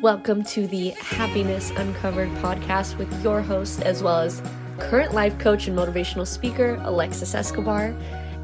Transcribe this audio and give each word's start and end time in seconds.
Welcome 0.00 0.44
to 0.44 0.68
the 0.68 0.90
Happiness 0.90 1.70
Uncovered 1.70 2.28
podcast 2.36 2.96
with 2.98 3.12
your 3.20 3.42
host, 3.42 3.82
as 3.82 4.00
well 4.00 4.20
as 4.20 4.40
current 4.78 5.12
life 5.12 5.36
coach 5.40 5.66
and 5.66 5.76
motivational 5.76 6.24
speaker, 6.24 6.80
Alexis 6.84 7.34
Escobar. 7.34 7.92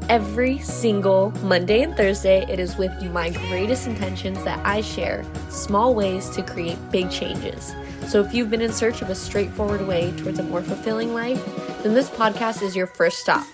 Every 0.09 0.57
single 0.59 1.31
Monday 1.43 1.81
and 1.83 1.95
Thursday, 1.95 2.45
it 2.49 2.59
is 2.59 2.75
with 2.75 2.91
my 3.13 3.29
greatest 3.47 3.87
intentions 3.87 4.43
that 4.43 4.59
I 4.65 4.81
share 4.81 5.23
small 5.49 5.95
ways 5.95 6.29
to 6.31 6.43
create 6.43 6.77
big 6.91 7.09
changes. 7.09 7.73
So, 8.05 8.21
if 8.21 8.33
you've 8.33 8.49
been 8.49 8.61
in 8.61 8.73
search 8.73 9.01
of 9.01 9.09
a 9.09 9.15
straightforward 9.15 9.87
way 9.87 10.11
towards 10.17 10.39
a 10.39 10.43
more 10.43 10.61
fulfilling 10.61 11.13
life, 11.13 11.41
then 11.83 11.93
this 11.93 12.09
podcast 12.09 12.63
is 12.63 12.75
your 12.75 12.87
first 12.87 13.19
stop. 13.19 13.47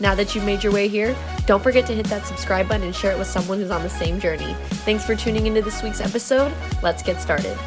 Now 0.00 0.14
that 0.14 0.34
you've 0.34 0.44
made 0.44 0.62
your 0.62 0.72
way 0.72 0.86
here, 0.86 1.16
don't 1.46 1.62
forget 1.62 1.84
to 1.86 1.94
hit 1.94 2.06
that 2.06 2.24
subscribe 2.24 2.68
button 2.68 2.84
and 2.84 2.94
share 2.94 3.10
it 3.10 3.18
with 3.18 3.26
someone 3.26 3.58
who's 3.58 3.70
on 3.70 3.82
the 3.82 3.90
same 3.90 4.20
journey. 4.20 4.54
Thanks 4.84 5.04
for 5.04 5.16
tuning 5.16 5.46
into 5.46 5.60
this 5.60 5.82
week's 5.82 6.00
episode. 6.00 6.52
Let's 6.82 7.02
get 7.02 7.20
started. 7.20 7.58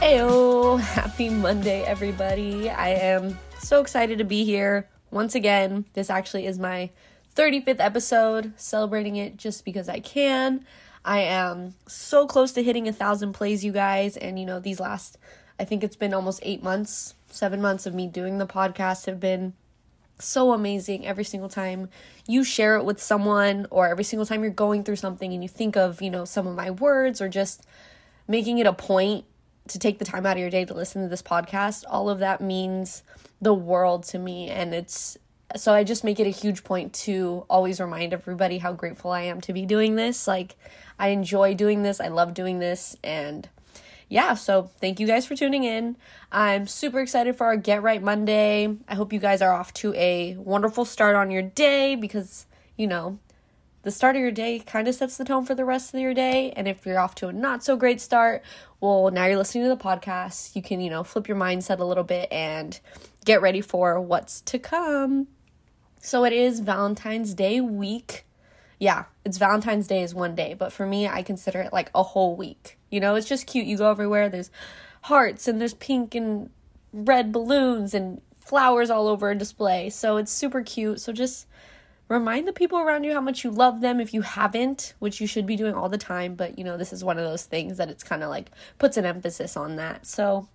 Heyo! 0.00 0.78
Happy 0.78 1.30
Monday, 1.30 1.82
everybody. 1.82 2.68
I 2.68 2.90
am 2.90 3.38
so 3.58 3.80
excited 3.80 4.18
to 4.18 4.24
be 4.24 4.44
here 4.44 4.86
once 5.10 5.34
again. 5.34 5.86
This 5.94 6.10
actually 6.10 6.46
is 6.46 6.58
my 6.58 6.90
35th 7.36 7.80
episode, 7.80 8.52
celebrating 8.56 9.16
it 9.16 9.36
just 9.36 9.64
because 9.64 9.88
I 9.88 10.00
can. 10.00 10.64
I 11.04 11.20
am 11.20 11.74
so 11.86 12.26
close 12.26 12.52
to 12.52 12.62
hitting 12.62 12.88
a 12.88 12.92
thousand 12.92 13.34
plays, 13.34 13.64
you 13.64 13.70
guys. 13.70 14.16
And, 14.16 14.38
you 14.38 14.46
know, 14.46 14.58
these 14.58 14.80
last, 14.80 15.18
I 15.60 15.64
think 15.64 15.84
it's 15.84 15.96
been 15.96 16.14
almost 16.14 16.40
eight 16.42 16.62
months, 16.62 17.14
seven 17.30 17.60
months 17.60 17.86
of 17.86 17.94
me 17.94 18.08
doing 18.08 18.38
the 18.38 18.46
podcast 18.46 19.06
have 19.06 19.20
been 19.20 19.52
so 20.18 20.52
amazing 20.52 21.06
every 21.06 21.24
single 21.24 21.48
time 21.48 21.90
you 22.26 22.42
share 22.42 22.76
it 22.76 22.84
with 22.84 23.00
someone 23.02 23.66
or 23.70 23.86
every 23.86 24.02
single 24.02 24.24
time 24.24 24.42
you're 24.42 24.50
going 24.50 24.82
through 24.82 24.96
something 24.96 25.32
and 25.32 25.42
you 25.42 25.48
think 25.48 25.76
of, 25.76 26.00
you 26.00 26.10
know, 26.10 26.24
some 26.24 26.46
of 26.46 26.56
my 26.56 26.70
words 26.70 27.20
or 27.20 27.28
just 27.28 27.66
making 28.26 28.58
it 28.58 28.66
a 28.66 28.72
point 28.72 29.24
to 29.68 29.78
take 29.78 29.98
the 29.98 30.04
time 30.04 30.24
out 30.24 30.36
of 30.36 30.40
your 30.40 30.50
day 30.50 30.64
to 30.64 30.74
listen 30.74 31.02
to 31.02 31.08
this 31.08 31.22
podcast. 31.22 31.84
All 31.88 32.08
of 32.08 32.18
that 32.20 32.40
means 32.40 33.02
the 33.42 33.54
world 33.54 34.04
to 34.04 34.18
me 34.18 34.48
and 34.48 34.74
it's 34.74 35.18
so 35.54 35.72
I 35.72 35.84
just 35.84 36.02
make 36.02 36.18
it 36.18 36.26
a 36.26 36.30
huge 36.30 36.64
point 36.64 36.92
to 36.92 37.46
always 37.48 37.80
remind 37.80 38.12
everybody 38.12 38.58
how 38.58 38.72
grateful 38.72 39.12
I 39.12 39.22
am 39.22 39.40
to 39.42 39.52
be 39.52 39.64
doing 39.64 39.94
this. 39.94 40.26
Like 40.26 40.56
I 40.98 41.08
enjoy 41.08 41.54
doing 41.54 41.82
this. 41.82 42.00
I 42.00 42.08
love 42.08 42.34
doing 42.34 42.58
this. 42.58 42.96
And 43.04 43.48
yeah, 44.08 44.34
so 44.34 44.70
thank 44.80 45.00
you 45.00 45.06
guys 45.06 45.26
for 45.26 45.36
tuning 45.36 45.64
in. 45.64 45.96
I'm 46.32 46.66
super 46.66 47.00
excited 47.00 47.36
for 47.36 47.46
our 47.46 47.56
Get 47.56 47.82
Right 47.82 48.02
Monday. 48.02 48.76
I 48.88 48.94
hope 48.94 49.12
you 49.12 49.18
guys 49.20 49.42
are 49.42 49.52
off 49.52 49.72
to 49.74 49.94
a 49.94 50.36
wonderful 50.36 50.84
start 50.84 51.16
on 51.16 51.30
your 51.30 51.42
day 51.42 51.94
because, 51.94 52.46
you 52.76 52.86
know, 52.86 53.18
the 53.82 53.90
start 53.92 54.16
of 54.16 54.22
your 54.22 54.32
day 54.32 54.58
kind 54.58 54.88
of 54.88 54.96
sets 54.96 55.16
the 55.16 55.24
tone 55.24 55.44
for 55.44 55.54
the 55.54 55.64
rest 55.64 55.94
of 55.94 56.00
your 56.00 56.14
day. 56.14 56.52
And 56.56 56.66
if 56.66 56.84
you're 56.84 56.98
off 56.98 57.14
to 57.16 57.28
a 57.28 57.32
not 57.32 57.62
so 57.62 57.76
great 57.76 58.00
start, 58.00 58.42
well, 58.80 59.10
now 59.10 59.26
you're 59.26 59.38
listening 59.38 59.64
to 59.64 59.70
the 59.70 59.76
podcast. 59.76 60.56
You 60.56 60.62
can, 60.62 60.80
you 60.80 60.90
know, 60.90 61.04
flip 61.04 61.28
your 61.28 61.36
mindset 61.36 61.78
a 61.78 61.84
little 61.84 62.04
bit 62.04 62.32
and 62.32 62.78
get 63.24 63.40
ready 63.42 63.60
for 63.60 64.00
what's 64.00 64.40
to 64.42 64.58
come. 64.58 65.28
So 66.06 66.24
it 66.24 66.32
is 66.32 66.60
Valentine's 66.60 67.34
Day 67.34 67.60
week 67.60 68.26
yeah, 68.78 69.04
it's 69.24 69.38
Valentine's 69.38 69.86
Day 69.86 70.02
is 70.02 70.14
one 70.14 70.34
day, 70.34 70.54
but 70.54 70.72
for 70.72 70.86
me, 70.86 71.08
I 71.08 71.22
consider 71.22 71.60
it 71.60 71.72
like 71.72 71.90
a 71.94 72.02
whole 72.02 72.36
week. 72.36 72.78
You 72.90 73.00
know, 73.00 73.14
it's 73.14 73.28
just 73.28 73.46
cute. 73.46 73.66
You 73.66 73.78
go 73.78 73.90
everywhere, 73.90 74.28
there's 74.28 74.50
hearts 75.02 75.48
and 75.48 75.60
there's 75.60 75.74
pink 75.74 76.14
and 76.14 76.50
red 76.92 77.32
balloons 77.32 77.94
and 77.94 78.20
flowers 78.40 78.90
all 78.90 79.08
over 79.08 79.30
a 79.30 79.34
display. 79.34 79.88
So 79.88 80.18
it's 80.18 80.30
super 80.30 80.62
cute. 80.62 81.00
So 81.00 81.12
just 81.12 81.46
remind 82.08 82.46
the 82.46 82.52
people 82.52 82.78
around 82.78 83.04
you 83.04 83.14
how 83.14 83.20
much 83.20 83.44
you 83.44 83.50
love 83.50 83.80
them 83.80 83.98
if 83.98 84.12
you 84.12 84.20
haven't, 84.20 84.92
which 84.98 85.20
you 85.20 85.26
should 85.26 85.46
be 85.46 85.56
doing 85.56 85.74
all 85.74 85.88
the 85.88 85.98
time. 85.98 86.34
But, 86.34 86.58
you 86.58 86.64
know, 86.64 86.76
this 86.76 86.92
is 86.92 87.02
one 87.02 87.18
of 87.18 87.24
those 87.24 87.44
things 87.44 87.78
that 87.78 87.88
it's 87.88 88.04
kind 88.04 88.22
of 88.22 88.28
like 88.28 88.50
puts 88.78 88.98
an 88.98 89.06
emphasis 89.06 89.56
on 89.56 89.76
that. 89.76 90.06
So, 90.06 90.48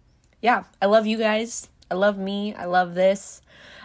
yeah, 0.44 0.66
I 0.80 0.86
love 0.86 1.08
you 1.08 1.18
guys. 1.18 1.70
I 1.92 1.94
love 1.94 2.18
me. 2.18 2.56
I 2.56 2.66
love 2.66 2.96
this. 2.96 3.42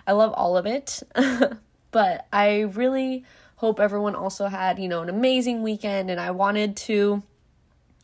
I 0.06 0.12
love 0.12 0.32
all 0.34 0.56
of 0.56 0.64
it. 0.64 1.02
but 1.90 2.26
I 2.32 2.60
really 2.60 3.24
hope 3.56 3.80
everyone 3.80 4.14
also 4.14 4.46
had, 4.46 4.78
you 4.78 4.88
know, 4.88 5.02
an 5.02 5.08
amazing 5.08 5.64
weekend. 5.64 6.08
And 6.08 6.20
I 6.20 6.30
wanted 6.30 6.76
to 6.76 7.24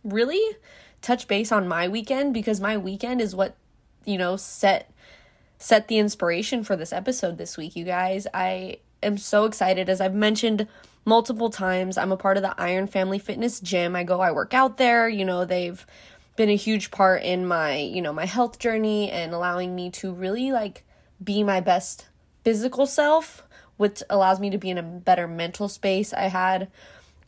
really 0.03 0.43
touch 1.01 1.29
base 1.29 1.53
on 1.53 1.69
my 1.69 1.87
weekend 1.87 2.35
because 2.35 2.61
my 2.61 2.77
weekend 2.77 3.21
is 3.21 3.35
what, 3.35 3.57
you 4.05 4.19
know, 4.19 4.37
set 4.37 4.91
set 5.59 5.87
the 5.87 5.99
inspiration 5.99 6.65
for 6.65 6.75
this 6.75 6.93
episode 6.93 7.39
this 7.39 7.57
week, 7.57 7.77
you 7.77 7.85
guys. 7.85 8.27
I 8.35 8.79
am 9.01 9.17
so 9.17 9.45
excited 9.45 9.89
as 9.89 10.01
I've 10.01 10.15
mentioned 10.15 10.67
multiple 11.05 11.51
times. 11.51 11.97
I'm 11.97 12.11
a 12.11 12.17
part 12.17 12.37
of 12.37 12.43
the 12.43 12.61
Iron 12.61 12.89
Family 12.89 13.21
Fitness 13.21 13.61
Gym. 13.61 13.95
I 13.95 14.03
go, 14.03 14.21
I 14.21 14.33
work 14.33 14.55
out 14.55 14.77
there. 14.79 15.09
You 15.09 15.25
know, 15.25 15.45
they've 15.45 15.87
been 16.37 16.49
a 16.49 16.57
huge 16.57 16.91
part 16.91 17.23
in 17.23 17.47
my, 17.47 17.77
you 17.77 18.03
know, 18.03 18.13
my 18.13 18.27
health 18.27 18.59
journey 18.59 19.11
and 19.11 19.33
allowing 19.33 19.75
me 19.75 19.91
to 19.91 20.13
really 20.13 20.53
like 20.53 20.85
be 21.23 21.43
my 21.43 21.61
best 21.61 22.07
physical 22.43 22.87
self 22.87 23.47
which 23.83 24.01
allows 24.09 24.39
me 24.39 24.49
to 24.49 24.59
be 24.59 24.71
in 24.71 24.79
a 24.79 24.83
better 24.83 25.27
mental 25.27 25.69
space. 25.69 26.13
I 26.13 26.29
had 26.29 26.69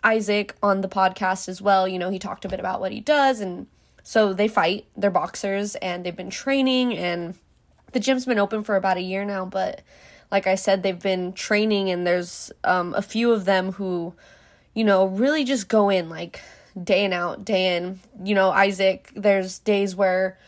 Isaac 0.04 0.54
on 0.62 0.82
the 0.82 0.88
podcast 0.88 1.48
as 1.48 1.60
well. 1.60 1.88
You 1.88 1.98
know, 1.98 2.10
he 2.10 2.18
talked 2.20 2.44
a 2.44 2.48
bit 2.48 2.60
about 2.60 2.80
what 2.80 2.92
he 2.92 3.00
does. 3.00 3.40
And 3.40 3.66
so 4.04 4.32
they 4.32 4.46
fight, 4.46 4.86
they're 4.96 5.10
boxers, 5.10 5.74
and 5.76 6.06
they've 6.06 6.14
been 6.14 6.30
training. 6.30 6.96
And 6.96 7.34
the 7.90 7.98
gym's 7.98 8.24
been 8.24 8.38
open 8.38 8.62
for 8.62 8.76
about 8.76 8.98
a 8.98 9.02
year 9.02 9.24
now. 9.24 9.44
But 9.46 9.82
like 10.30 10.46
I 10.46 10.54
said, 10.54 10.84
they've 10.84 10.96
been 10.96 11.32
training, 11.32 11.90
and 11.90 12.06
there's 12.06 12.52
um, 12.62 12.94
a 12.94 13.02
few 13.02 13.32
of 13.32 13.46
them 13.46 13.72
who, 13.72 14.14
you 14.74 14.84
know, 14.84 15.06
really 15.06 15.42
just 15.42 15.68
go 15.68 15.88
in 15.88 16.08
like 16.08 16.40
day 16.82 17.04
in 17.04 17.12
out, 17.12 17.44
day 17.44 17.76
in. 17.76 18.00
You 18.22 18.34
know, 18.34 18.50
Isaac, 18.50 19.10
there's 19.14 19.58
days 19.60 19.94
where 19.94 20.38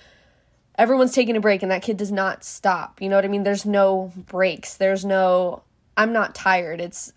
everyone's 0.78 1.12
taking 1.12 1.37
a 1.37 1.41
break 1.41 1.62
and 1.62 1.70
that 1.70 1.82
kid 1.82 1.97
does 1.97 2.12
not 2.12 2.44
stop. 2.44 3.00
You 3.00 3.09
know 3.09 3.16
what 3.16 3.25
I 3.25 3.28
mean? 3.28 3.44
There's 3.44 3.66
no 3.66 4.12
breaks. 4.16 4.76
There's 4.76 5.04
no 5.04 5.62
I'm 5.97 6.12
not 6.12 6.34
tired. 6.34 6.81
It's 6.81 7.12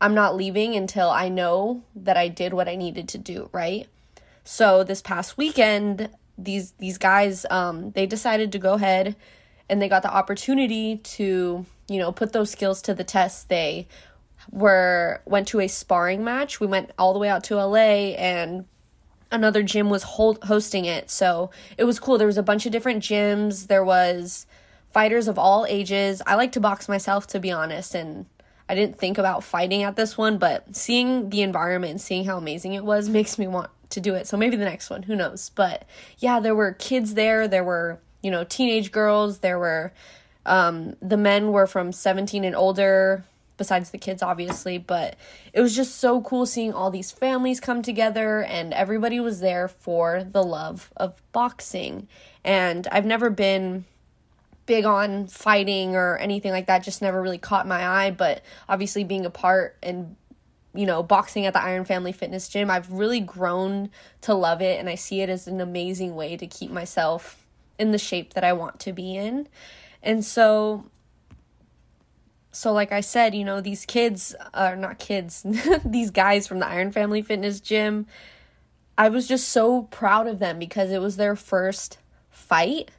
I'm 0.00 0.14
not 0.14 0.36
leaving 0.36 0.74
until 0.74 1.10
I 1.10 1.28
know 1.28 1.82
that 1.94 2.16
I 2.16 2.28
did 2.28 2.52
what 2.52 2.68
I 2.68 2.76
needed 2.76 3.08
to 3.08 3.18
do, 3.18 3.48
right? 3.52 3.88
So 4.44 4.84
this 4.84 5.02
past 5.02 5.36
weekend, 5.36 6.10
these 6.38 6.72
these 6.72 6.98
guys 6.98 7.46
um 7.50 7.92
they 7.92 8.06
decided 8.06 8.52
to 8.52 8.58
go 8.58 8.74
ahead 8.74 9.16
and 9.68 9.82
they 9.82 9.88
got 9.88 10.02
the 10.02 10.14
opportunity 10.14 10.98
to, 10.98 11.66
you 11.88 11.98
know, 11.98 12.12
put 12.12 12.32
those 12.32 12.50
skills 12.50 12.80
to 12.82 12.94
the 12.94 13.04
test. 13.04 13.48
They 13.48 13.88
were 14.50 15.22
went 15.24 15.48
to 15.48 15.60
a 15.60 15.68
sparring 15.68 16.24
match. 16.24 16.60
We 16.60 16.66
went 16.66 16.90
all 16.98 17.12
the 17.12 17.18
way 17.18 17.28
out 17.28 17.44
to 17.44 17.56
LA 17.56 18.14
and 18.16 18.66
another 19.30 19.62
gym 19.62 19.90
was 19.90 20.02
hold, 20.02 20.42
hosting 20.44 20.84
it. 20.84 21.10
So 21.10 21.50
it 21.76 21.84
was 21.84 21.98
cool. 21.98 22.18
There 22.18 22.26
was 22.26 22.38
a 22.38 22.42
bunch 22.42 22.66
of 22.66 22.72
different 22.72 23.02
gyms. 23.02 23.66
There 23.66 23.84
was 23.84 24.46
fighters 24.90 25.28
of 25.28 25.38
all 25.38 25.66
ages. 25.68 26.22
I 26.26 26.36
like 26.36 26.52
to 26.52 26.60
box 26.60 26.88
myself, 26.88 27.26
to 27.28 27.40
be 27.40 27.50
honest, 27.50 27.94
and 27.94 28.26
I 28.68 28.74
didn't 28.74 28.98
think 28.98 29.18
about 29.18 29.44
fighting 29.44 29.82
at 29.82 29.96
this 29.96 30.16
one, 30.16 30.38
but 30.38 30.74
seeing 30.74 31.30
the 31.30 31.42
environment 31.42 31.90
and 31.92 32.00
seeing 32.00 32.24
how 32.24 32.36
amazing 32.36 32.72
it 32.72 32.84
was 32.84 33.08
makes 33.08 33.38
me 33.38 33.46
want 33.46 33.70
to 33.90 34.00
do 34.00 34.14
it. 34.14 34.26
So 34.26 34.36
maybe 34.36 34.56
the 34.56 34.64
next 34.64 34.90
one, 34.90 35.04
who 35.04 35.14
knows? 35.14 35.50
But 35.54 35.84
yeah, 36.18 36.40
there 36.40 36.54
were 36.54 36.72
kids 36.72 37.14
there, 37.14 37.46
there 37.46 37.62
were, 37.62 38.00
you 38.22 38.30
know, 38.30 38.44
teenage 38.44 38.90
girls, 38.90 39.40
there 39.40 39.58
were 39.58 39.92
um 40.46 40.94
the 41.02 41.16
men 41.16 41.50
were 41.50 41.66
from 41.66 41.90
17 41.90 42.44
and 42.44 42.54
older 42.54 43.24
besides 43.56 43.90
the 43.90 43.98
kids 43.98 44.22
obviously, 44.22 44.78
but 44.78 45.16
it 45.52 45.60
was 45.60 45.74
just 45.74 45.96
so 45.96 46.20
cool 46.20 46.46
seeing 46.46 46.72
all 46.72 46.90
these 46.90 47.10
families 47.10 47.60
come 47.60 47.82
together 47.82 48.42
and 48.42 48.72
everybody 48.74 49.20
was 49.20 49.40
there 49.40 49.68
for 49.68 50.24
the 50.24 50.42
love 50.42 50.92
of 50.96 51.20
boxing. 51.32 52.08
And 52.44 52.86
I've 52.90 53.06
never 53.06 53.30
been 53.30 53.84
big 54.66 54.84
on 54.84 55.28
fighting 55.28 55.94
or 55.94 56.16
anything 56.18 56.52
like 56.52 56.66
that 56.66 56.82
just 56.82 57.00
never 57.00 57.22
really 57.22 57.38
caught 57.38 57.66
my 57.66 57.86
eye 57.86 58.10
but 58.10 58.42
obviously 58.68 59.04
being 59.04 59.24
a 59.24 59.30
part 59.30 59.76
and 59.82 60.16
you 60.74 60.84
know 60.84 61.02
boxing 61.02 61.46
at 61.46 61.52
the 61.52 61.62
iron 61.62 61.84
family 61.84 62.12
fitness 62.12 62.48
gym 62.48 62.68
i've 62.68 62.90
really 62.90 63.20
grown 63.20 63.88
to 64.20 64.34
love 64.34 64.60
it 64.60 64.78
and 64.78 64.88
i 64.88 64.94
see 64.94 65.20
it 65.20 65.30
as 65.30 65.46
an 65.46 65.60
amazing 65.60 66.14
way 66.14 66.36
to 66.36 66.46
keep 66.46 66.70
myself 66.70 67.46
in 67.78 67.92
the 67.92 67.98
shape 67.98 68.34
that 68.34 68.42
i 68.42 68.52
want 68.52 68.80
to 68.80 68.92
be 68.92 69.16
in 69.16 69.48
and 70.02 70.24
so 70.24 70.84
so 72.56 72.72
like 72.72 72.90
i 72.90 73.00
said 73.00 73.34
you 73.34 73.44
know 73.44 73.60
these 73.60 73.84
kids 73.84 74.34
are 74.54 74.76
not 74.76 74.98
kids 74.98 75.44
these 75.84 76.10
guys 76.10 76.46
from 76.46 76.58
the 76.58 76.66
iron 76.66 76.90
family 76.90 77.20
fitness 77.20 77.60
gym 77.60 78.06
i 78.96 79.08
was 79.08 79.28
just 79.28 79.48
so 79.48 79.82
proud 79.82 80.26
of 80.26 80.38
them 80.38 80.58
because 80.58 80.90
it 80.90 81.00
was 81.00 81.16
their 81.16 81.36
first 81.36 81.98
fight 82.30 82.90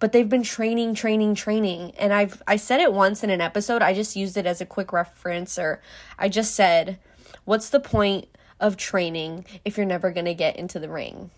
but 0.00 0.12
they've 0.12 0.28
been 0.28 0.44
training 0.44 0.94
training 0.94 1.34
training. 1.34 1.92
And 1.98 2.12
i've 2.12 2.42
i 2.46 2.56
said 2.56 2.80
it 2.80 2.92
once 2.92 3.22
in 3.22 3.30
an 3.30 3.40
episode 3.40 3.82
i 3.82 3.92
just 3.92 4.16
used 4.16 4.36
it 4.36 4.46
as 4.46 4.60
a 4.60 4.66
quick 4.66 4.92
reference 4.92 5.58
or 5.58 5.82
i 6.18 6.28
just 6.28 6.54
said 6.54 6.98
what's 7.44 7.70
the 7.70 7.80
point 7.80 8.26
of 8.60 8.76
training 8.76 9.44
if 9.64 9.76
you're 9.76 9.86
never 9.86 10.10
going 10.10 10.26
to 10.26 10.34
get 10.34 10.56
into 10.56 10.78
the 10.78 10.88
ring? 10.88 11.30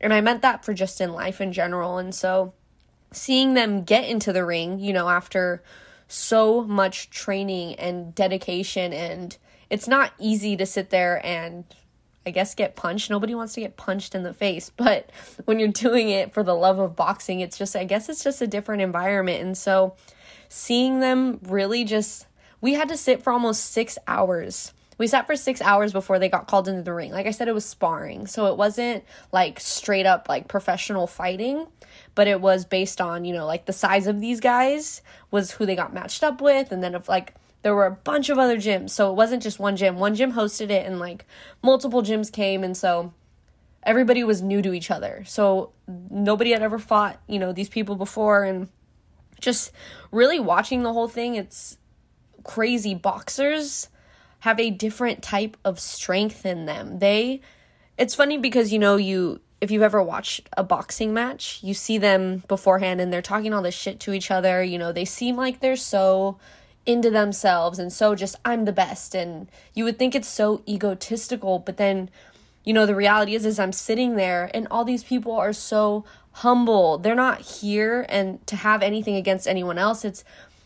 And 0.00 0.12
i 0.12 0.20
meant 0.20 0.42
that 0.42 0.64
for 0.64 0.74
just 0.74 1.00
in 1.00 1.12
life 1.12 1.40
in 1.40 1.52
general. 1.52 1.98
And 1.98 2.14
so 2.14 2.52
seeing 3.12 3.54
them 3.54 3.84
get 3.84 4.08
into 4.08 4.32
the 4.32 4.44
ring 4.44 4.80
you 4.80 4.92
know 4.92 5.08
after 5.08 5.62
so 6.14 6.62
much 6.62 7.10
training 7.10 7.74
and 7.74 8.14
dedication 8.14 8.92
and 8.92 9.36
it's 9.68 9.88
not 9.88 10.12
easy 10.20 10.56
to 10.56 10.64
sit 10.64 10.90
there 10.90 11.24
and 11.26 11.64
I 12.24 12.30
guess 12.30 12.54
get 12.54 12.76
punched. 12.76 13.10
Nobody 13.10 13.34
wants 13.34 13.54
to 13.54 13.60
get 13.60 13.76
punched 13.76 14.14
in 14.14 14.22
the 14.22 14.32
face, 14.32 14.70
but 14.76 15.10
when 15.44 15.58
you're 15.58 15.68
doing 15.68 16.10
it 16.10 16.32
for 16.32 16.42
the 16.42 16.54
love 16.54 16.78
of 16.78 16.94
boxing, 16.94 17.40
it's 17.40 17.58
just 17.58 17.74
I 17.74 17.84
guess 17.84 18.08
it's 18.08 18.22
just 18.22 18.40
a 18.42 18.46
different 18.46 18.82
environment. 18.82 19.42
And 19.42 19.58
so 19.58 19.96
seeing 20.48 21.00
them 21.00 21.40
really 21.42 21.84
just 21.84 22.26
we 22.60 22.74
had 22.74 22.88
to 22.88 22.96
sit 22.96 23.22
for 23.22 23.32
almost 23.32 23.72
6 23.72 23.98
hours. 24.06 24.72
We 24.98 25.06
sat 25.06 25.26
for 25.26 25.36
6 25.36 25.60
hours 25.62 25.92
before 25.92 26.18
they 26.18 26.28
got 26.28 26.46
called 26.46 26.68
into 26.68 26.82
the 26.82 26.92
ring. 26.92 27.12
Like 27.12 27.26
I 27.26 27.30
said 27.30 27.48
it 27.48 27.54
was 27.54 27.64
sparring. 27.64 28.26
So 28.26 28.46
it 28.46 28.56
wasn't 28.56 29.04
like 29.32 29.60
straight 29.60 30.06
up 30.06 30.28
like 30.28 30.48
professional 30.48 31.06
fighting, 31.06 31.66
but 32.14 32.28
it 32.28 32.40
was 32.40 32.64
based 32.64 33.00
on, 33.00 33.24
you 33.24 33.34
know, 33.34 33.46
like 33.46 33.66
the 33.66 33.72
size 33.72 34.06
of 34.06 34.20
these 34.20 34.40
guys 34.40 35.02
was 35.30 35.52
who 35.52 35.66
they 35.66 35.76
got 35.76 35.92
matched 35.92 36.22
up 36.22 36.40
with 36.40 36.72
and 36.72 36.82
then 36.82 36.94
if 36.94 37.08
like 37.08 37.34
there 37.62 37.74
were 37.74 37.86
a 37.86 37.90
bunch 37.90 38.28
of 38.28 38.38
other 38.38 38.58
gyms. 38.58 38.90
So 38.90 39.10
it 39.10 39.14
wasn't 39.14 39.42
just 39.42 39.58
one 39.58 39.76
gym. 39.76 39.98
One 39.98 40.14
gym 40.14 40.32
hosted 40.32 40.70
it 40.70 40.86
and 40.86 40.98
like 40.98 41.24
multiple 41.62 42.02
gyms 42.02 42.30
came 42.30 42.62
and 42.62 42.76
so 42.76 43.12
everybody 43.82 44.22
was 44.24 44.42
new 44.42 44.62
to 44.62 44.72
each 44.72 44.90
other. 44.90 45.24
So 45.26 45.72
nobody 46.10 46.52
had 46.52 46.62
ever 46.62 46.78
fought, 46.78 47.20
you 47.26 47.38
know, 47.38 47.52
these 47.52 47.68
people 47.68 47.96
before 47.96 48.44
and 48.44 48.68
just 49.40 49.72
really 50.10 50.38
watching 50.40 50.82
the 50.82 50.92
whole 50.92 51.08
thing, 51.08 51.34
it's 51.34 51.78
crazy. 52.44 52.94
Boxers 52.94 53.88
have 54.44 54.60
a 54.60 54.68
different 54.68 55.22
type 55.22 55.56
of 55.64 55.80
strength 55.80 56.44
in 56.44 56.66
them. 56.66 56.98
They 56.98 57.40
it's 57.96 58.14
funny 58.14 58.36
because 58.36 58.74
you 58.74 58.78
know 58.78 58.96
you 58.96 59.40
if 59.62 59.70
you've 59.70 59.80
ever 59.80 60.02
watched 60.02 60.50
a 60.54 60.62
boxing 60.62 61.14
match, 61.14 61.60
you 61.62 61.72
see 61.72 61.96
them 61.96 62.42
beforehand 62.46 63.00
and 63.00 63.10
they're 63.10 63.22
talking 63.22 63.54
all 63.54 63.62
this 63.62 63.74
shit 63.74 64.00
to 64.00 64.12
each 64.12 64.30
other. 64.30 64.62
You 64.62 64.76
know, 64.76 64.92
they 64.92 65.06
seem 65.06 65.36
like 65.36 65.60
they're 65.60 65.76
so 65.76 66.36
into 66.84 67.10
themselves 67.10 67.78
and 67.78 67.90
so 67.90 68.14
just 68.14 68.36
I'm 68.44 68.66
the 68.66 68.72
best 68.72 69.14
and 69.14 69.48
you 69.72 69.84
would 69.84 69.98
think 69.98 70.14
it's 70.14 70.28
so 70.28 70.60
egotistical 70.68 71.58
but 71.58 71.78
then 71.78 72.10
you 72.62 72.74
know 72.74 72.84
the 72.84 72.94
reality 72.94 73.34
is 73.34 73.46
is 73.46 73.58
I'm 73.58 73.72
sitting 73.72 74.16
there 74.16 74.50
and 74.52 74.68
all 74.70 74.84
these 74.84 75.02
people 75.02 75.32
are 75.32 75.54
so 75.54 76.04
humble 76.32 76.98
they're 76.98 77.14
not 77.14 77.40
here 77.40 78.04
and 78.10 78.46
to 78.48 78.56
have 78.56 78.82
anything 78.82 79.16
against 79.16 79.48
anyone 79.48 79.78
else 79.78 80.04
it's 80.04 80.24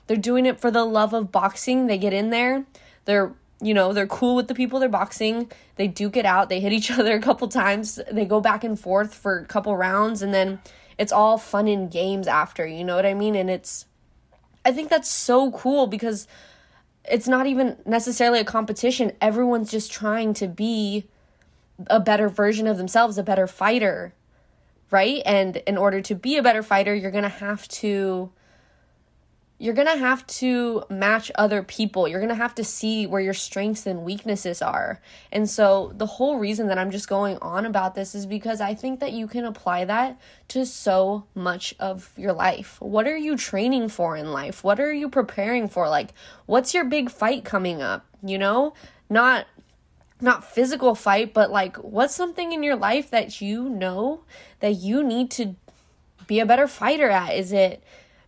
they're 0.09 0.17
doing 0.17 0.45
it 0.45 0.59
for 0.59 0.73
the 0.73 0.85
love 0.85 1.15
of 1.15 1.31
boxing 1.31 1.87
they 1.87 1.99
get 1.99 2.13
in 2.13 2.31
there 2.31 2.65
they're 3.05 3.33
you 3.61 3.75
know 3.75 3.93
they're 3.93 4.07
cool 4.07 4.37
with 4.37 4.49
the 4.49 4.55
people 4.55 4.79
they're 4.79 4.89
boxing 4.89 5.51
they 5.77 5.89
duke 5.89 6.17
it 6.17 6.25
out 6.25 6.49
they 6.49 6.61
hit 6.61 6.73
each 6.73 6.91
other 6.99 7.15
a 7.15 7.21
couple 7.21 7.49
times 7.49 8.01
they 8.11 8.25
go 8.25 8.41
back 8.41 8.65
and 8.65 8.79
forth 8.79 9.15
for 9.15 9.39
a 9.39 9.45
couple 9.47 9.77
rounds 9.77 10.23
and 10.23 10.33
then 10.33 10.61
it's 10.97 11.13
all 11.13 11.39
fun 11.39 11.67
and 11.69 11.91
games 11.91 12.27
after 12.27 12.67
you 12.67 12.85
know 12.85 12.97
what 12.97 13.07
i 13.07 13.15
mean 13.15 13.35
and 13.35 13.51
it's 13.51 13.87
I 14.69 14.73
think 14.73 14.91
that's 14.91 15.09
so 15.09 15.51
cool 15.51 15.87
because 15.87 16.29
it's 17.05 17.27
not 17.27 17.47
even 17.47 17.79
necessarily 17.87 18.39
a 18.39 18.45
competition. 18.45 19.13
Everyone's 19.19 19.71
just 19.71 19.91
trying 19.91 20.35
to 20.35 20.47
be 20.47 21.07
a 21.87 21.99
better 21.99 22.29
version 22.29 22.67
of 22.67 22.77
themselves, 22.77 23.17
a 23.17 23.23
better 23.23 23.47
fighter, 23.47 24.13
right? 24.91 25.23
And 25.25 25.57
in 25.57 25.79
order 25.79 26.03
to 26.03 26.15
be 26.15 26.37
a 26.37 26.43
better 26.43 26.63
fighter, 26.63 26.95
you're 26.95 27.11
going 27.11 27.23
to 27.23 27.31
have 27.31 27.67
to 27.69 28.31
you're 29.61 29.75
going 29.75 29.89
to 29.89 29.97
have 29.97 30.25
to 30.27 30.85
match 30.89 31.33
other 31.35 31.65
people. 31.65 32.07
You're 32.07 32.21
going 32.21 32.29
to 32.29 32.35
have 32.37 32.55
to 32.57 32.65
see 32.65 33.07
where 33.07 33.21
your 33.21 33.35
strengths 33.35 33.87
and 33.87 34.05
weaknesses 34.05 34.63
are. 34.63 35.01
And 35.33 35.51
so, 35.51 35.93
the 35.97 36.07
whole 36.07 36.39
reason 36.39 36.69
that 36.69 36.79
I'm 36.79 36.93
just 36.93 37.09
going 37.09 37.39
on 37.39 37.67
about 37.67 37.97
this 37.97 38.15
is 38.15 38.25
because 38.25 38.61
I 38.61 38.75
think 38.75 39.01
that 39.01 39.13
you 39.13 39.27
can 39.27 39.45
apply 39.45 39.85
that 39.87 40.21
to 40.49 40.65
so 40.65 41.25
much 41.35 41.75
of 41.81 42.13
your 42.17 42.33
life. 42.33 42.81
What 42.81 43.09
are 43.09 43.17
you 43.17 43.37
training 43.37 43.89
for 43.89 44.17
in 44.17 44.33
life? 44.33 44.63
What 44.63 44.79
are 44.79 44.93
you 44.93 45.09
preparing 45.09 45.69
for? 45.69 45.89
Like, 45.89 46.15
what's 46.47 46.73
your 46.73 46.85
big 46.85 47.11
fight 47.11 47.45
coming 47.45 47.83
up? 47.83 48.07
You 48.23 48.39
know, 48.39 48.75
not 49.11 49.47
not 50.21 50.45
physical 50.45 50.95
fight, 50.95 51.33
but 51.33 51.51
like 51.51 51.77
what's 51.77 52.15
something 52.15 52.53
in 52.53 52.63
your 52.63 52.77
life 52.77 53.11
that 53.11 53.41
you 53.41 53.69
know 53.69 54.23
that 54.61 54.75
you 54.75 55.05
need 55.05 55.31
to 55.33 55.55
be 56.27 56.41
a 56.41 56.47
better 56.47 56.69
fighter 56.69 57.09
at? 57.09 57.35
Is 57.35 57.53
it 57.53 57.83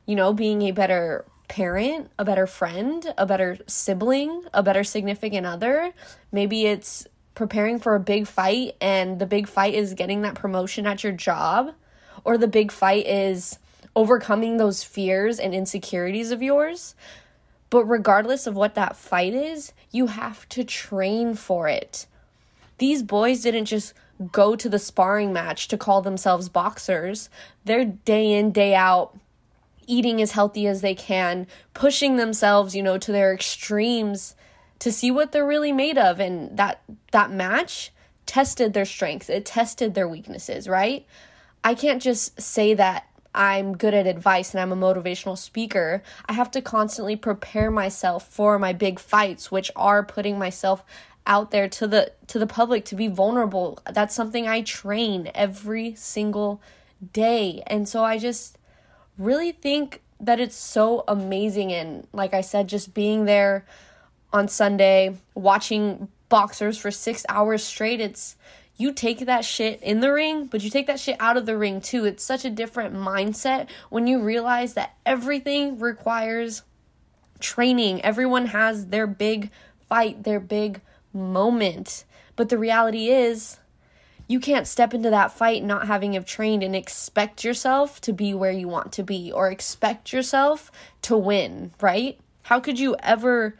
you 0.06 0.14
know, 0.14 0.32
being 0.32 0.62
a 0.62 0.72
better 0.72 1.24
parent, 1.48 2.10
a 2.18 2.24
better 2.24 2.46
friend, 2.46 3.12
a 3.18 3.26
better 3.26 3.58
sibling, 3.66 4.44
a 4.54 4.62
better 4.62 4.84
significant 4.84 5.46
other. 5.46 5.92
Maybe 6.30 6.66
it's 6.66 7.06
preparing 7.34 7.78
for 7.78 7.94
a 7.94 8.00
big 8.00 8.26
fight 8.26 8.76
and 8.80 9.18
the 9.18 9.26
big 9.26 9.48
fight 9.48 9.74
is 9.74 9.94
getting 9.94 10.22
that 10.22 10.34
promotion 10.34 10.86
at 10.86 11.02
your 11.02 11.12
job, 11.12 11.74
or 12.24 12.38
the 12.38 12.48
big 12.48 12.70
fight 12.70 13.06
is 13.06 13.58
overcoming 13.96 14.56
those 14.56 14.84
fears 14.84 15.38
and 15.38 15.54
insecurities 15.54 16.30
of 16.30 16.42
yours. 16.42 16.94
But 17.68 17.84
regardless 17.84 18.46
of 18.46 18.54
what 18.54 18.74
that 18.74 18.96
fight 18.96 19.34
is, 19.34 19.72
you 19.90 20.06
have 20.08 20.48
to 20.50 20.64
train 20.64 21.34
for 21.34 21.68
it. 21.68 22.06
These 22.78 23.02
boys 23.02 23.42
didn't 23.42 23.66
just 23.66 23.94
go 24.32 24.54
to 24.54 24.68
the 24.68 24.78
sparring 24.78 25.32
match 25.32 25.68
to 25.68 25.78
call 25.78 26.02
themselves 26.02 26.48
boxers. 26.48 27.30
They're 27.64 27.84
day 27.84 28.32
in, 28.32 28.52
day 28.52 28.74
out 28.74 29.16
eating 29.90 30.22
as 30.22 30.32
healthy 30.32 30.66
as 30.66 30.80
they 30.80 30.94
can, 30.94 31.46
pushing 31.74 32.16
themselves, 32.16 32.76
you 32.76 32.82
know, 32.82 32.96
to 32.96 33.10
their 33.10 33.34
extremes 33.34 34.36
to 34.78 34.92
see 34.92 35.10
what 35.10 35.32
they're 35.32 35.46
really 35.46 35.72
made 35.72 35.98
of 35.98 36.20
and 36.20 36.56
that 36.56 36.80
that 37.12 37.30
match 37.30 37.92
tested 38.24 38.72
their 38.72 38.84
strengths. 38.84 39.28
It 39.28 39.44
tested 39.44 39.94
their 39.94 40.08
weaknesses, 40.08 40.68
right? 40.68 41.04
I 41.64 41.74
can't 41.74 42.00
just 42.00 42.40
say 42.40 42.74
that 42.74 43.06
I'm 43.34 43.76
good 43.76 43.94
at 43.94 44.06
advice 44.06 44.54
and 44.54 44.60
I'm 44.60 44.72
a 44.72 44.76
motivational 44.76 45.36
speaker. 45.36 46.02
I 46.26 46.32
have 46.32 46.50
to 46.52 46.62
constantly 46.62 47.16
prepare 47.16 47.70
myself 47.70 48.26
for 48.28 48.58
my 48.58 48.72
big 48.72 48.98
fights, 48.98 49.50
which 49.50 49.70
are 49.76 50.04
putting 50.04 50.38
myself 50.38 50.84
out 51.26 51.50
there 51.50 51.68
to 51.68 51.86
the 51.86 52.12
to 52.28 52.38
the 52.38 52.46
public 52.46 52.84
to 52.86 52.94
be 52.94 53.08
vulnerable. 53.08 53.78
That's 53.92 54.14
something 54.14 54.48
I 54.48 54.62
train 54.62 55.30
every 55.34 55.94
single 55.94 56.62
day. 57.12 57.62
And 57.66 57.88
so 57.88 58.04
I 58.04 58.18
just 58.18 58.56
really 59.20 59.52
think 59.52 60.00
that 60.18 60.40
it's 60.40 60.56
so 60.56 61.04
amazing. 61.06 61.72
And 61.72 62.06
like 62.12 62.34
I 62.34 62.40
said, 62.40 62.68
just 62.68 62.94
being 62.94 63.26
there 63.26 63.64
on 64.32 64.48
Sunday, 64.48 65.16
watching 65.34 66.08
boxers 66.28 66.78
for 66.78 66.90
six 66.90 67.24
hours 67.28 67.62
straight, 67.62 68.00
it's 68.00 68.36
you 68.76 68.92
take 68.92 69.26
that 69.26 69.44
shit 69.44 69.82
in 69.82 70.00
the 70.00 70.10
ring, 70.10 70.46
but 70.46 70.62
you 70.62 70.70
take 70.70 70.86
that 70.86 70.98
shit 70.98 71.16
out 71.20 71.36
of 71.36 71.44
the 71.44 71.56
ring 71.56 71.80
too. 71.82 72.06
It's 72.06 72.24
such 72.24 72.46
a 72.46 72.50
different 72.50 72.94
mindset 72.94 73.68
when 73.90 74.06
you 74.06 74.22
realize 74.22 74.74
that 74.74 74.96
everything 75.04 75.78
requires 75.78 76.62
training. 77.40 78.02
Everyone 78.02 78.46
has 78.46 78.86
their 78.86 79.06
big 79.06 79.50
fight, 79.88 80.24
their 80.24 80.40
big 80.40 80.80
moment. 81.12 82.04
But 82.36 82.48
the 82.48 82.56
reality 82.56 83.08
is, 83.08 83.58
you 84.30 84.38
can't 84.38 84.68
step 84.68 84.94
into 84.94 85.10
that 85.10 85.32
fight 85.32 85.64
not 85.64 85.88
having 85.88 86.12
have 86.12 86.24
trained 86.24 86.62
and 86.62 86.76
expect 86.76 87.42
yourself 87.42 88.00
to 88.00 88.12
be 88.12 88.32
where 88.32 88.52
you 88.52 88.68
want 88.68 88.92
to 88.92 89.02
be 89.02 89.32
or 89.32 89.50
expect 89.50 90.12
yourself 90.12 90.70
to 91.02 91.16
win, 91.16 91.72
right? 91.80 92.16
How 92.42 92.60
could 92.60 92.78
you 92.78 92.94
ever 93.00 93.56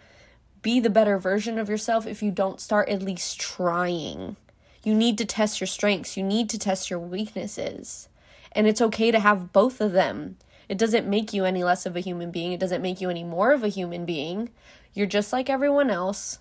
be 0.62 0.78
the 0.78 0.88
better 0.88 1.18
version 1.18 1.58
of 1.58 1.68
yourself 1.68 2.06
if 2.06 2.22
you 2.22 2.30
don't 2.30 2.60
start 2.60 2.88
at 2.88 3.02
least 3.02 3.40
trying? 3.40 4.36
You 4.84 4.94
need 4.94 5.18
to 5.18 5.24
test 5.24 5.60
your 5.60 5.66
strengths, 5.66 6.16
you 6.16 6.22
need 6.22 6.48
to 6.50 6.58
test 6.58 6.88
your 6.88 7.00
weaknesses. 7.00 8.08
And 8.52 8.68
it's 8.68 8.80
okay 8.80 9.10
to 9.10 9.18
have 9.18 9.52
both 9.52 9.80
of 9.80 9.90
them. 9.90 10.36
It 10.68 10.78
doesn't 10.78 11.04
make 11.04 11.32
you 11.32 11.44
any 11.44 11.64
less 11.64 11.84
of 11.84 11.96
a 11.96 12.00
human 12.00 12.30
being, 12.30 12.52
it 12.52 12.60
doesn't 12.60 12.80
make 12.80 13.00
you 13.00 13.10
any 13.10 13.24
more 13.24 13.50
of 13.50 13.64
a 13.64 13.68
human 13.68 14.04
being. 14.06 14.50
You're 14.94 15.08
just 15.08 15.32
like 15.32 15.50
everyone 15.50 15.90
else, 15.90 16.38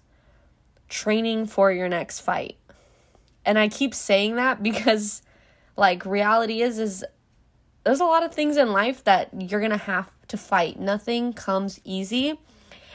training 0.88 1.48
for 1.48 1.72
your 1.72 1.90
next 1.90 2.20
fight. 2.20 2.58
And 3.50 3.58
I 3.58 3.68
keep 3.68 3.96
saying 3.96 4.36
that 4.36 4.62
because 4.70 5.24
like 5.76 6.06
reality 6.06 6.62
is 6.62 6.78
is 6.78 7.04
there's 7.84 8.00
a 8.00 8.06
lot 8.06 8.24
of 8.24 8.32
things 8.32 8.58
in 8.58 8.72
life 8.72 9.04
that 9.06 9.30
you're 9.34 9.60
going 9.60 9.72
to 9.72 9.78
have 9.78 10.12
to 10.28 10.38
fight. 10.38 10.80
Nothing 10.80 11.34
comes 11.34 11.80
easy. 11.84 12.40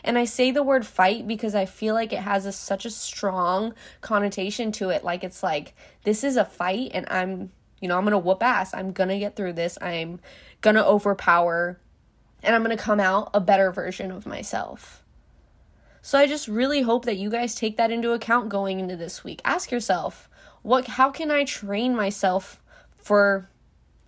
And 0.04 0.16
I 0.16 0.26
say 0.26 0.52
the 0.52 0.62
word 0.62 0.86
fight 0.86 1.26
because 1.26 1.54
I 1.56 1.64
feel 1.64 1.94
like 1.94 2.12
it 2.12 2.20
has 2.20 2.46
a, 2.46 2.52
such 2.52 2.84
a 2.84 2.90
strong 2.90 3.74
connotation 4.00 4.70
to 4.72 4.90
it. 4.90 5.02
Like 5.02 5.24
it's 5.24 5.42
like 5.42 5.74
this 6.04 6.22
is 6.22 6.36
a 6.36 6.44
fight 6.44 6.92
and 6.94 7.06
I'm, 7.08 7.50
you 7.80 7.88
know, 7.88 7.96
I'm 7.96 8.04
going 8.04 8.12
to 8.12 8.18
whoop 8.18 8.42
ass. 8.42 8.74
I'm 8.74 8.92
going 8.92 9.08
to 9.08 9.18
get 9.18 9.34
through 9.34 9.54
this. 9.54 9.76
I'm 9.80 10.20
going 10.60 10.76
to 10.76 10.86
overpower 10.86 11.80
and 12.42 12.54
I'm 12.54 12.62
going 12.62 12.76
to 12.76 12.82
come 12.82 13.00
out 13.00 13.30
a 13.34 13.40
better 13.40 13.72
version 13.72 14.12
of 14.12 14.26
myself. 14.26 15.02
So 16.02 16.18
I 16.18 16.26
just 16.26 16.46
really 16.46 16.82
hope 16.82 17.06
that 17.06 17.16
you 17.16 17.30
guys 17.30 17.54
take 17.54 17.78
that 17.78 17.90
into 17.90 18.12
account 18.12 18.50
going 18.50 18.78
into 18.78 18.94
this 18.94 19.24
week. 19.24 19.40
Ask 19.42 19.72
yourself, 19.72 20.28
what 20.64 20.88
how 20.88 21.10
can 21.10 21.30
I 21.30 21.44
train 21.44 21.94
myself 21.94 22.60
for 22.96 23.48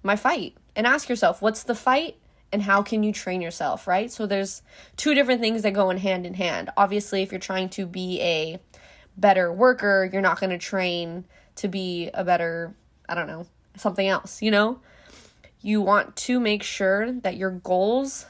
my 0.02 0.16
fight? 0.16 0.56
And 0.74 0.86
ask 0.86 1.08
yourself, 1.08 1.40
what's 1.40 1.62
the 1.62 1.74
fight 1.74 2.16
and 2.52 2.62
how 2.62 2.82
can 2.82 3.02
you 3.02 3.12
train 3.12 3.40
yourself, 3.40 3.86
right? 3.86 4.10
So 4.10 4.26
there's 4.26 4.62
two 4.96 5.14
different 5.14 5.40
things 5.40 5.62
that 5.62 5.72
go 5.72 5.90
in 5.90 5.98
hand 5.98 6.26
in 6.26 6.34
hand. 6.34 6.70
Obviously, 6.76 7.22
if 7.22 7.30
you're 7.30 7.38
trying 7.38 7.68
to 7.70 7.86
be 7.86 8.20
a 8.20 8.58
better 9.16 9.52
worker, 9.52 10.08
you're 10.10 10.22
not 10.22 10.40
going 10.40 10.50
to 10.50 10.58
train 10.58 11.24
to 11.56 11.68
be 11.68 12.10
a 12.14 12.24
better, 12.24 12.74
I 13.08 13.14
don't 13.14 13.26
know, 13.26 13.46
something 13.76 14.06
else, 14.06 14.42
you 14.42 14.50
know? 14.50 14.80
You 15.60 15.80
want 15.80 16.16
to 16.16 16.40
make 16.40 16.62
sure 16.62 17.12
that 17.12 17.36
your 17.36 17.50
goals 17.50 18.26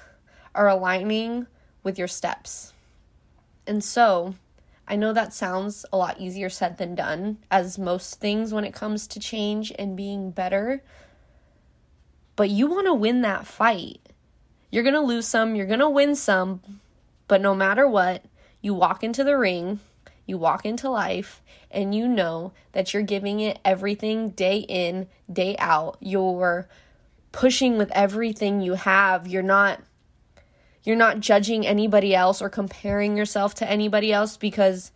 are 0.54 0.68
aligning 0.68 1.46
with 1.82 1.98
your 1.98 2.08
steps. 2.08 2.72
And 3.66 3.82
so, 3.84 4.34
I 4.88 4.96
know 4.96 5.12
that 5.12 5.32
sounds 5.32 5.84
a 5.92 5.96
lot 5.96 6.20
easier 6.20 6.48
said 6.48 6.78
than 6.78 6.94
done, 6.94 7.38
as 7.50 7.78
most 7.78 8.20
things 8.20 8.54
when 8.54 8.64
it 8.64 8.74
comes 8.74 9.06
to 9.08 9.20
change 9.20 9.72
and 9.78 9.96
being 9.96 10.30
better. 10.30 10.82
But 12.36 12.50
you 12.50 12.68
want 12.68 12.86
to 12.86 12.94
win 12.94 13.22
that 13.22 13.46
fight. 13.46 14.00
You're 14.70 14.84
going 14.84 14.94
to 14.94 15.00
lose 15.00 15.26
some, 15.26 15.56
you're 15.56 15.66
going 15.66 15.80
to 15.80 15.88
win 15.88 16.14
some, 16.14 16.60
but 17.28 17.40
no 17.40 17.54
matter 17.54 17.88
what, 17.88 18.24
you 18.60 18.74
walk 18.74 19.02
into 19.02 19.24
the 19.24 19.36
ring, 19.36 19.80
you 20.26 20.38
walk 20.38 20.66
into 20.66 20.90
life, 20.90 21.42
and 21.70 21.94
you 21.94 22.06
know 22.06 22.52
that 22.72 22.92
you're 22.92 23.02
giving 23.02 23.40
it 23.40 23.58
everything 23.64 24.30
day 24.30 24.58
in, 24.58 25.08
day 25.32 25.56
out. 25.58 25.96
You're 26.00 26.68
pushing 27.32 27.78
with 27.78 27.90
everything 27.92 28.60
you 28.60 28.74
have. 28.74 29.26
You're 29.26 29.42
not 29.42 29.80
you're 30.86 30.96
not 30.96 31.18
judging 31.18 31.66
anybody 31.66 32.14
else 32.14 32.40
or 32.40 32.48
comparing 32.48 33.16
yourself 33.16 33.54
to 33.56 33.68
anybody 33.68 34.12
else 34.12 34.36
because 34.36 34.92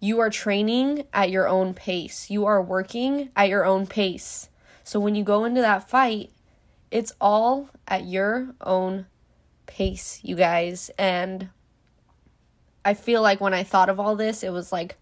you 0.00 0.20
are 0.20 0.30
training 0.30 1.04
at 1.12 1.30
your 1.30 1.46
own 1.46 1.74
pace. 1.74 2.30
You 2.30 2.46
are 2.46 2.62
working 2.62 3.28
at 3.36 3.50
your 3.50 3.66
own 3.66 3.86
pace. 3.86 4.48
So 4.84 4.98
when 4.98 5.14
you 5.14 5.22
go 5.22 5.44
into 5.44 5.60
that 5.60 5.88
fight, 5.88 6.30
it's 6.90 7.12
all 7.20 7.68
at 7.86 8.06
your 8.06 8.54
own 8.62 9.04
pace, 9.66 10.20
you 10.22 10.34
guys. 10.34 10.90
And 10.98 11.50
I 12.82 12.94
feel 12.94 13.20
like 13.20 13.38
when 13.38 13.52
I 13.52 13.64
thought 13.64 13.90
of 13.90 14.00
all 14.00 14.16
this, 14.16 14.42
it 14.42 14.50
was 14.50 14.72
like 14.72 14.96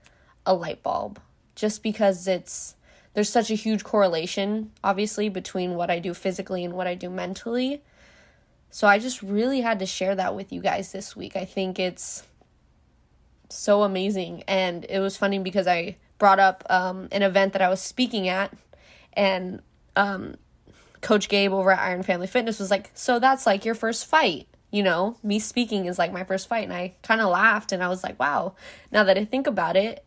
a 0.44 0.54
light 0.54 0.82
bulb. 0.82 1.20
Just 1.54 1.84
because 1.84 2.26
it's 2.26 2.74
there's 3.14 3.30
such 3.30 3.50
a 3.50 3.54
huge 3.54 3.82
correlation 3.82 4.72
obviously 4.84 5.28
between 5.30 5.74
what 5.74 5.90
I 5.90 6.00
do 6.00 6.12
physically 6.12 6.64
and 6.64 6.74
what 6.74 6.88
I 6.88 6.96
do 6.96 7.08
mentally. 7.08 7.82
So 8.76 8.86
I 8.86 8.98
just 8.98 9.22
really 9.22 9.62
had 9.62 9.78
to 9.78 9.86
share 9.86 10.14
that 10.16 10.34
with 10.34 10.52
you 10.52 10.60
guys 10.60 10.92
this 10.92 11.16
week. 11.16 11.34
I 11.34 11.46
think 11.46 11.78
it's 11.78 12.24
so 13.48 13.84
amazing. 13.84 14.42
And 14.46 14.84
it 14.90 14.98
was 15.00 15.16
funny 15.16 15.38
because 15.38 15.66
I 15.66 15.96
brought 16.18 16.38
up 16.38 16.62
um, 16.68 17.08
an 17.10 17.22
event 17.22 17.54
that 17.54 17.62
I 17.62 17.70
was 17.70 17.80
speaking 17.80 18.28
at, 18.28 18.52
and 19.14 19.62
um, 19.96 20.34
Coach 21.00 21.30
Gabe 21.30 21.54
over 21.54 21.70
at 21.70 21.78
Iron 21.78 22.02
Family 22.02 22.26
Fitness 22.26 22.60
was 22.60 22.70
like, 22.70 22.90
So 22.92 23.18
that's 23.18 23.46
like 23.46 23.64
your 23.64 23.74
first 23.74 24.04
fight. 24.04 24.46
You 24.70 24.82
know, 24.82 25.16
me 25.22 25.38
speaking 25.38 25.86
is 25.86 25.98
like 25.98 26.12
my 26.12 26.24
first 26.24 26.46
fight. 26.46 26.64
And 26.64 26.74
I 26.74 26.96
kind 27.02 27.22
of 27.22 27.30
laughed 27.30 27.72
and 27.72 27.82
I 27.82 27.88
was 27.88 28.04
like, 28.04 28.20
wow, 28.20 28.56
now 28.92 29.04
that 29.04 29.16
I 29.16 29.24
think 29.24 29.46
about 29.46 29.76
it, 29.76 30.04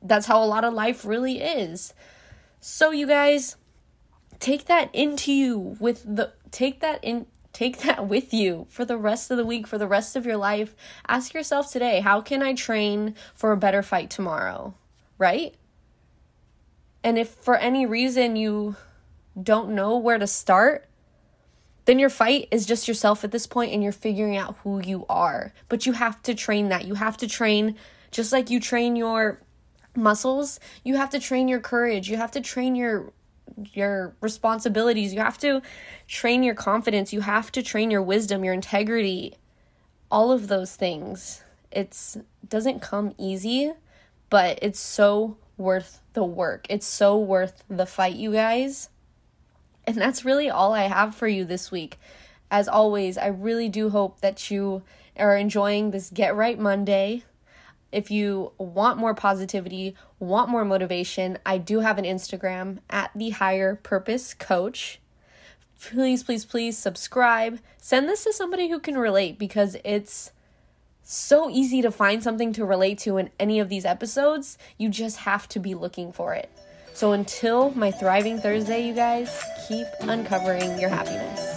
that's 0.00 0.24
how 0.24 0.42
a 0.42 0.46
lot 0.46 0.64
of 0.64 0.72
life 0.72 1.04
really 1.04 1.42
is. 1.42 1.92
So, 2.60 2.92
you 2.92 3.06
guys, 3.06 3.56
take 4.38 4.64
that 4.68 4.88
into 4.94 5.34
you 5.34 5.76
with 5.78 6.02
the, 6.16 6.32
take 6.50 6.80
that 6.80 6.98
in, 7.04 7.26
Take 7.54 7.78
that 7.82 8.08
with 8.08 8.34
you 8.34 8.66
for 8.68 8.84
the 8.84 8.98
rest 8.98 9.30
of 9.30 9.36
the 9.36 9.46
week, 9.46 9.68
for 9.68 9.78
the 9.78 9.86
rest 9.86 10.16
of 10.16 10.26
your 10.26 10.36
life. 10.36 10.74
Ask 11.06 11.32
yourself 11.32 11.70
today, 11.70 12.00
how 12.00 12.20
can 12.20 12.42
I 12.42 12.52
train 12.52 13.14
for 13.32 13.52
a 13.52 13.56
better 13.56 13.80
fight 13.80 14.10
tomorrow? 14.10 14.74
Right? 15.18 15.54
And 17.04 17.16
if 17.16 17.28
for 17.28 17.56
any 17.56 17.86
reason 17.86 18.34
you 18.34 18.74
don't 19.40 19.70
know 19.70 19.96
where 19.96 20.18
to 20.18 20.26
start, 20.26 20.88
then 21.84 22.00
your 22.00 22.10
fight 22.10 22.48
is 22.50 22.66
just 22.66 22.88
yourself 22.88 23.22
at 23.22 23.30
this 23.30 23.46
point 23.46 23.72
and 23.72 23.84
you're 23.84 23.92
figuring 23.92 24.36
out 24.36 24.56
who 24.64 24.80
you 24.82 25.06
are. 25.08 25.52
But 25.68 25.86
you 25.86 25.92
have 25.92 26.20
to 26.24 26.34
train 26.34 26.70
that. 26.70 26.86
You 26.86 26.94
have 26.94 27.16
to 27.18 27.28
train 27.28 27.76
just 28.10 28.32
like 28.32 28.50
you 28.50 28.58
train 28.58 28.96
your 28.96 29.40
muscles, 29.94 30.58
you 30.82 30.96
have 30.96 31.10
to 31.10 31.20
train 31.20 31.46
your 31.46 31.60
courage. 31.60 32.08
You 32.08 32.16
have 32.16 32.32
to 32.32 32.40
train 32.40 32.74
your 32.74 33.12
your 33.72 34.14
responsibilities. 34.20 35.14
You 35.14 35.20
have 35.20 35.38
to 35.38 35.62
train 36.08 36.42
your 36.42 36.54
confidence. 36.54 37.12
You 37.12 37.20
have 37.20 37.52
to 37.52 37.62
train 37.62 37.90
your 37.90 38.02
wisdom, 38.02 38.44
your 38.44 38.54
integrity, 38.54 39.34
all 40.10 40.32
of 40.32 40.48
those 40.48 40.76
things. 40.76 41.42
It's 41.70 42.16
doesn't 42.48 42.80
come 42.80 43.14
easy, 43.18 43.72
but 44.30 44.58
it's 44.62 44.80
so 44.80 45.36
worth 45.56 46.00
the 46.12 46.24
work. 46.24 46.66
It's 46.68 46.86
so 46.86 47.18
worth 47.18 47.62
the 47.68 47.86
fight, 47.86 48.16
you 48.16 48.32
guys. 48.32 48.88
And 49.86 49.96
that's 49.96 50.24
really 50.24 50.48
all 50.48 50.72
I 50.72 50.84
have 50.84 51.14
for 51.14 51.28
you 51.28 51.44
this 51.44 51.70
week. 51.70 51.98
As 52.50 52.68
always, 52.68 53.18
I 53.18 53.26
really 53.26 53.68
do 53.68 53.90
hope 53.90 54.20
that 54.20 54.50
you 54.50 54.82
are 55.16 55.36
enjoying 55.36 55.90
this 55.90 56.10
Get 56.10 56.34
Right 56.34 56.58
Monday 56.58 57.24
if 57.94 58.10
you 58.10 58.50
want 58.58 58.98
more 58.98 59.14
positivity, 59.14 59.94
want 60.18 60.50
more 60.50 60.64
motivation, 60.64 61.38
I 61.46 61.58
do 61.58 61.78
have 61.78 61.96
an 61.96 62.04
Instagram 62.04 62.78
at 62.90 63.12
the 63.14 63.30
Higher 63.30 63.76
Purpose 63.76 64.34
Coach. 64.34 65.00
Please, 65.80 66.24
please, 66.24 66.44
please 66.44 66.76
subscribe. 66.76 67.60
Send 67.78 68.08
this 68.08 68.24
to 68.24 68.32
somebody 68.32 68.68
who 68.68 68.80
can 68.80 68.98
relate 68.98 69.38
because 69.38 69.76
it's 69.84 70.32
so 71.04 71.48
easy 71.48 71.82
to 71.82 71.92
find 71.92 72.20
something 72.20 72.52
to 72.54 72.64
relate 72.64 72.98
to 72.98 73.16
in 73.16 73.30
any 73.38 73.60
of 73.60 73.68
these 73.68 73.84
episodes. 73.84 74.58
You 74.76 74.88
just 74.88 75.18
have 75.18 75.46
to 75.50 75.60
be 75.60 75.74
looking 75.74 76.10
for 76.10 76.34
it. 76.34 76.50
So 76.94 77.12
until 77.12 77.70
my 77.70 77.92
Thriving 77.92 78.40
Thursday, 78.40 78.88
you 78.88 78.94
guys, 78.94 79.40
keep 79.68 79.86
uncovering 80.00 80.80
your 80.80 80.90
happiness. 80.90 81.53